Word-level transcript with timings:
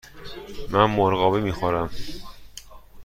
من 0.69 0.83
مرغابی 0.85 1.41
می 1.41 1.51
خورم. 1.51 1.89